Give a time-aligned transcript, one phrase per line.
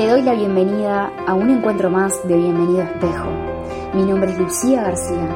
[0.00, 3.28] Te doy la bienvenida a un encuentro más de Bienvenido Espejo.
[3.92, 5.28] Mi nombre es Lucía García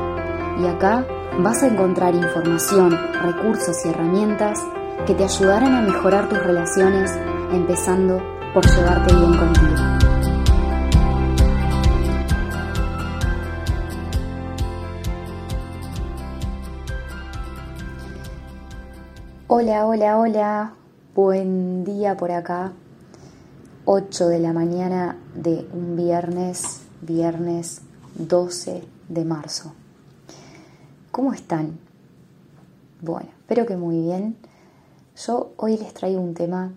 [0.59, 1.07] y acá
[1.39, 4.59] vas a encontrar información, recursos y herramientas
[5.07, 7.13] que te ayudarán a mejorar tus relaciones,
[7.53, 8.23] empezando
[8.55, 9.75] por llevarte bien contigo.
[19.47, 20.73] Hola, hola, hola,
[21.15, 22.73] buen día por acá.
[23.87, 27.83] 8 de la mañana de un viernes, viernes
[28.15, 29.75] 12 de marzo.
[31.11, 31.79] ¿Cómo están?
[33.03, 34.39] Bueno, espero que muy bien.
[35.27, 36.73] Yo hoy les traigo un tema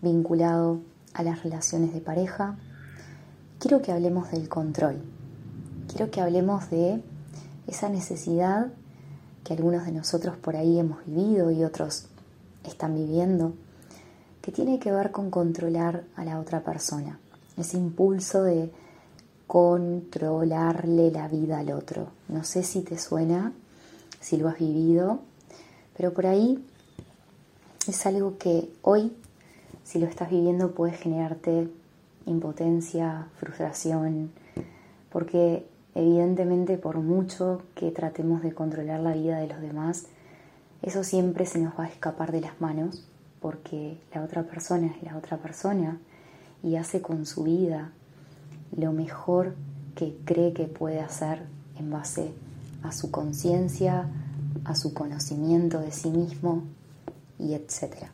[0.00, 0.80] vinculado
[1.12, 2.56] a las relaciones de pareja.
[3.58, 5.02] Quiero que hablemos del control.
[5.86, 7.02] Quiero que hablemos de
[7.66, 8.68] esa necesidad
[9.44, 12.06] que algunos de nosotros por ahí hemos vivido y otros
[12.64, 13.52] están viviendo
[14.48, 17.18] que tiene que ver con controlar a la otra persona.
[17.58, 18.70] Ese impulso de
[19.46, 22.06] controlarle la vida al otro.
[22.28, 23.52] No sé si te suena,
[24.20, 25.18] si lo has vivido,
[25.94, 26.64] pero por ahí
[27.86, 29.12] es algo que hoy,
[29.84, 31.68] si lo estás viviendo, puede generarte
[32.24, 34.30] impotencia, frustración,
[35.12, 40.06] porque evidentemente por mucho que tratemos de controlar la vida de los demás,
[40.80, 43.04] eso siempre se nos va a escapar de las manos
[43.40, 45.98] porque la otra persona es la otra persona
[46.62, 47.92] y hace con su vida
[48.76, 49.54] lo mejor
[49.94, 51.42] que cree que puede hacer
[51.78, 52.32] en base
[52.82, 54.08] a su conciencia,
[54.64, 56.64] a su conocimiento de sí mismo
[57.38, 58.06] y etc.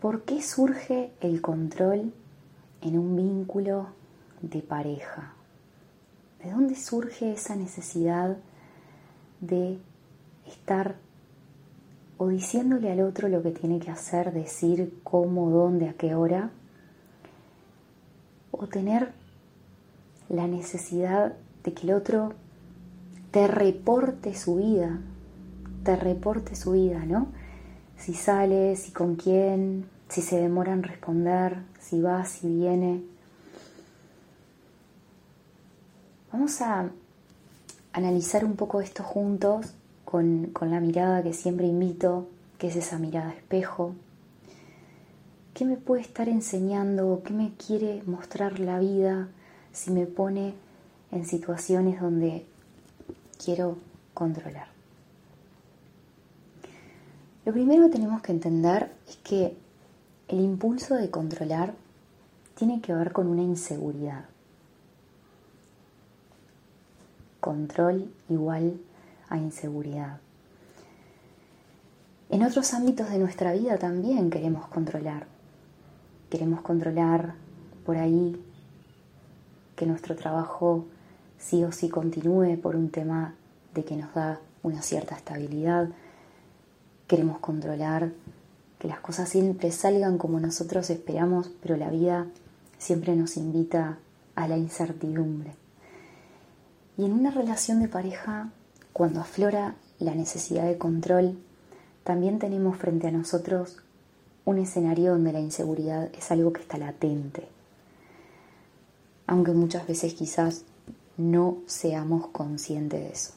[0.00, 2.12] ¿Por qué surge el control
[2.82, 3.88] en un vínculo
[4.42, 5.34] de pareja?
[6.42, 8.36] ¿De dónde surge esa necesidad
[9.40, 9.78] de
[10.46, 10.96] estar
[12.18, 16.50] o diciéndole al otro lo que tiene que hacer, decir cómo, dónde, a qué hora,
[18.50, 19.12] o tener
[20.28, 22.34] la necesidad de que el otro
[23.30, 25.00] te reporte su vida,
[25.82, 27.28] te reporte su vida, ¿no?
[27.98, 33.02] Si sale, si con quién, si se demora en responder, si va, si viene.
[36.32, 36.90] Vamos a
[37.92, 42.28] analizar un poco esto juntos con, la mirada que siempre invito,
[42.58, 43.94] que es esa mirada espejo.
[45.54, 47.22] ¿Qué me puede estar enseñando?
[47.24, 49.28] ¿Qué me quiere mostrar la vida
[49.72, 50.54] si me pone
[51.12, 52.44] en situaciones donde
[53.42, 53.78] quiero
[54.14, 54.68] controlar?
[57.44, 59.56] Lo primero que tenemos que entender es que
[60.28, 61.74] el impulso de controlar
[62.54, 64.24] tiene que ver con una inseguridad.
[67.40, 68.80] Control igual
[69.38, 70.18] inseguridad.
[72.30, 75.26] En otros ámbitos de nuestra vida también queremos controlar.
[76.30, 77.34] Queremos controlar
[77.84, 78.40] por ahí
[79.76, 80.86] que nuestro trabajo
[81.38, 83.34] sí o sí continúe por un tema
[83.74, 85.90] de que nos da una cierta estabilidad.
[87.06, 88.12] Queremos controlar
[88.78, 92.26] que las cosas siempre salgan como nosotros esperamos, pero la vida
[92.78, 93.98] siempre nos invita
[94.34, 95.54] a la incertidumbre.
[96.96, 98.50] Y en una relación de pareja
[98.94, 101.36] cuando aflora la necesidad de control,
[102.04, 103.82] también tenemos frente a nosotros
[104.44, 107.48] un escenario donde la inseguridad es algo que está latente,
[109.26, 110.62] aunque muchas veces quizás
[111.16, 113.32] no seamos conscientes de eso.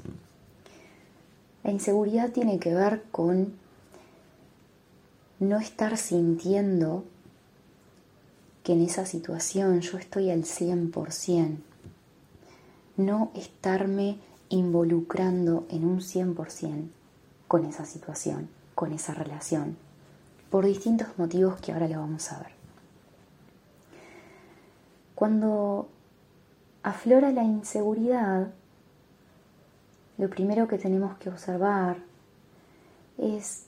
[1.63, 3.53] La inseguridad tiene que ver con
[5.39, 7.03] no estar sintiendo
[8.63, 11.57] que en esa situación yo estoy al 100%,
[12.97, 16.87] no estarme involucrando en un 100%
[17.47, 19.77] con esa situación, con esa relación,
[20.49, 22.51] por distintos motivos que ahora lo vamos a ver.
[25.15, 25.89] Cuando
[26.83, 28.53] aflora la inseguridad,
[30.17, 31.97] lo primero que tenemos que observar
[33.17, 33.65] es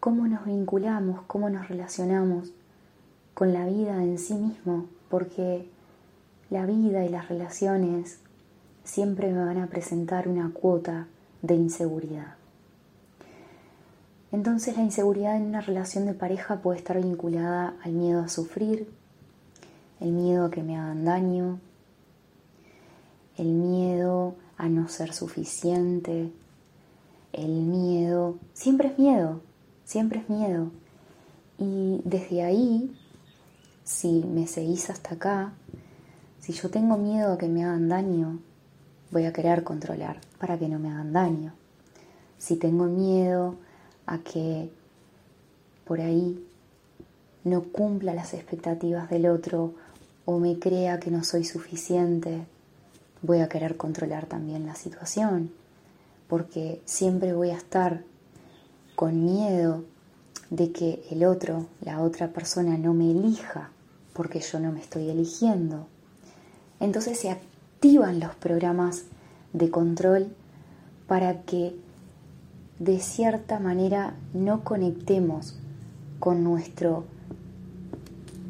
[0.00, 2.52] cómo nos vinculamos, cómo nos relacionamos
[3.34, 5.68] con la vida en sí mismo, porque
[6.50, 8.18] la vida y las relaciones
[8.84, 11.08] siempre me van a presentar una cuota
[11.42, 12.34] de inseguridad.
[14.30, 18.88] Entonces la inseguridad en una relación de pareja puede estar vinculada al miedo a sufrir,
[20.00, 21.60] el miedo a que me hagan daño,
[23.36, 26.30] el miedo a no ser suficiente,
[27.32, 29.40] el miedo, siempre es miedo,
[29.84, 30.70] siempre es miedo.
[31.58, 32.96] Y desde ahí,
[33.84, 35.52] si me seguís hasta acá,
[36.40, 38.38] si yo tengo miedo a que me hagan daño,
[39.14, 41.54] voy a querer controlar para que no me hagan daño.
[42.36, 43.54] Si tengo miedo
[44.06, 44.68] a que
[45.86, 46.44] por ahí
[47.44, 49.74] no cumpla las expectativas del otro
[50.24, 52.44] o me crea que no soy suficiente,
[53.22, 55.52] voy a querer controlar también la situación,
[56.26, 58.02] porque siempre voy a estar
[58.96, 59.84] con miedo
[60.50, 63.70] de que el otro, la otra persona no me elija,
[64.12, 65.86] porque yo no me estoy eligiendo.
[66.80, 67.30] Entonces se
[67.84, 69.04] activan los programas
[69.52, 70.28] de control
[71.06, 71.76] para que
[72.78, 75.58] de cierta manera no conectemos
[76.18, 77.04] con nuestro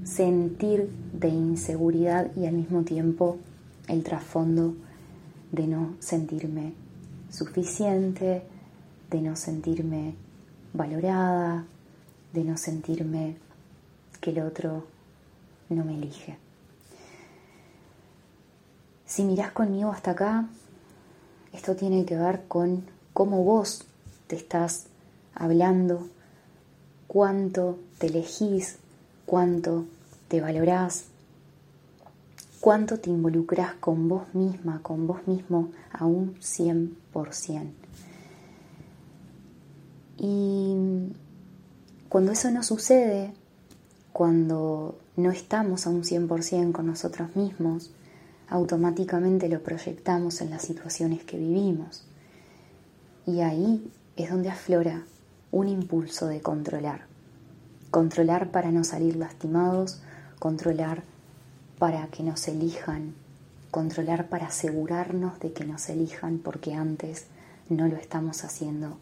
[0.04, 3.38] sentir de inseguridad y al mismo tiempo
[3.88, 4.76] el trasfondo
[5.50, 6.72] de no sentirme
[7.28, 8.44] suficiente,
[9.10, 10.14] de no sentirme
[10.72, 11.64] valorada,
[12.32, 13.34] de no sentirme
[14.20, 14.84] que el otro
[15.70, 16.43] no me elige.
[19.14, 20.48] Si mirás conmigo hasta acá,
[21.52, 22.82] esto tiene que ver con
[23.12, 23.84] cómo vos
[24.26, 24.86] te estás
[25.36, 26.08] hablando,
[27.06, 28.78] cuánto te elegís,
[29.24, 29.84] cuánto
[30.26, 31.04] te valorás,
[32.58, 37.70] cuánto te involucras con vos misma, con vos mismo a un 100%.
[40.18, 40.74] Y
[42.08, 43.32] cuando eso no sucede,
[44.12, 47.92] cuando no estamos a un 100% con nosotros mismos,
[48.48, 52.04] automáticamente lo proyectamos en las situaciones que vivimos.
[53.26, 55.04] Y ahí es donde aflora
[55.50, 57.06] un impulso de controlar.
[57.90, 60.02] Controlar para no salir lastimados,
[60.38, 61.02] controlar
[61.78, 63.14] para que nos elijan,
[63.70, 67.26] controlar para asegurarnos de que nos elijan porque antes
[67.68, 68.98] no lo estamos haciendo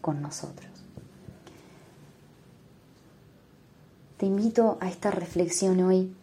[0.00, 0.70] con nosotros.
[4.16, 6.14] Te invito a esta reflexión hoy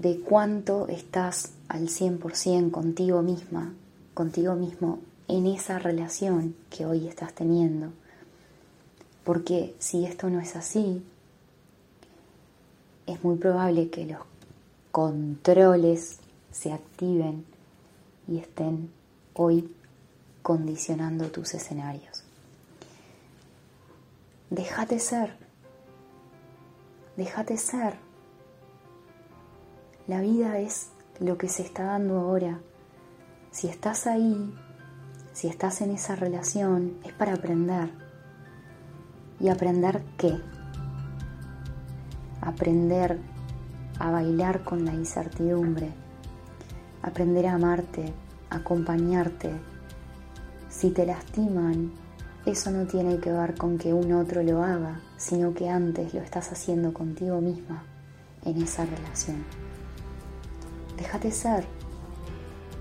[0.00, 3.74] de cuánto estás al 100% contigo misma,
[4.14, 4.98] contigo mismo
[5.28, 7.92] en esa relación que hoy estás teniendo.
[9.24, 11.04] Porque si esto no es así,
[13.06, 14.20] es muy probable que los
[14.90, 16.18] controles
[16.50, 17.44] se activen
[18.26, 18.90] y estén
[19.34, 19.70] hoy
[20.40, 22.24] condicionando tus escenarios.
[24.48, 25.36] Déjate ser,
[27.18, 28.09] déjate ser.
[30.10, 30.88] La vida es
[31.20, 32.58] lo que se está dando ahora.
[33.52, 34.52] Si estás ahí,
[35.32, 37.90] si estás en esa relación, es para aprender.
[39.38, 40.36] ¿Y aprender qué?
[42.40, 43.20] Aprender
[44.00, 45.92] a bailar con la incertidumbre,
[47.02, 48.12] aprender a amarte,
[48.50, 49.52] acompañarte.
[50.70, 51.92] Si te lastiman,
[52.46, 56.20] eso no tiene que ver con que un otro lo haga, sino que antes lo
[56.20, 57.84] estás haciendo contigo misma
[58.44, 59.44] en esa relación.
[61.00, 61.64] Déjate ser,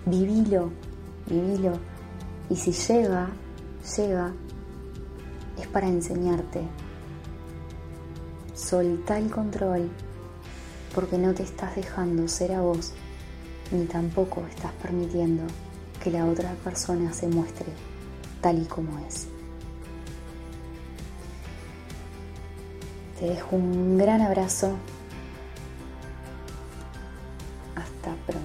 [0.06, 0.72] vivilo,
[1.26, 1.80] vivilo.
[2.50, 3.30] Y si llega,
[3.98, 4.34] llega,
[5.58, 6.62] es para enseñarte.
[8.54, 9.90] Solta el control
[10.94, 12.92] porque no te estás dejando ser a vos,
[13.72, 15.44] ni tampoco estás permitiendo
[16.04, 17.68] que la otra persona se muestre
[18.42, 19.28] tal y como es.
[23.18, 24.76] Te dejo un gran abrazo.
[28.10, 28.39] Hasta pronto.